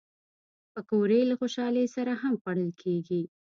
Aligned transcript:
پکورې 0.73 1.21
له 1.29 1.35
خوشحالۍ 1.39 1.85
سره 1.95 2.11
هم 2.21 2.33
خوړل 2.41 2.71
کېږي 2.81 3.21